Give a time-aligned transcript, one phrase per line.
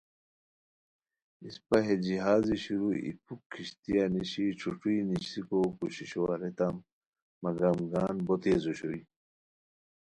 [1.45, 6.75] اِسپہ ہے جہازی شیرو ای پُھوک کشتیہ نیشی ݯھوݯھوئی نیسیکو کوششو اریتام
[7.43, 8.99] مگم گان بوتیز اوشوئے